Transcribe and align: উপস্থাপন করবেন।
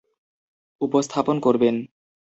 উপস্থাপন 0.81 1.35
করবেন। 1.39 1.75